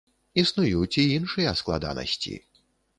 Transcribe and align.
Існуюць 0.43 0.97
і 1.03 1.07
іншыя 1.19 1.55
складанасці. 1.63 2.39